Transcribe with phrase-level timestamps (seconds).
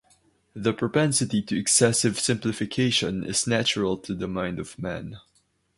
[0.55, 5.19] The propensity to excessive simplification is natural to the mind of man.